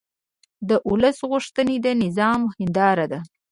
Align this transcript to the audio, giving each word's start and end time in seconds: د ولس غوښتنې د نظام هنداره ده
د 0.69 0.71
ولس 0.89 1.17
غوښتنې 1.31 1.75
د 1.85 1.87
نظام 2.03 2.41
هنداره 2.55 3.05
ده 3.11 3.19